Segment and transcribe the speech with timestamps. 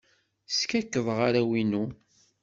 [0.57, 1.83] Skakkḍeɣ arraw-inu.